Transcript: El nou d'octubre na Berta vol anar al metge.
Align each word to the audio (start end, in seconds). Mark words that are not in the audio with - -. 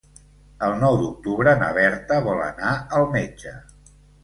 El 0.67 0.71
nou 0.83 0.97
d'octubre 1.01 1.53
na 1.61 1.67
Berta 1.79 2.19
vol 2.31 2.43
anar 2.49 2.73
al 3.01 3.09
metge. 3.19 3.57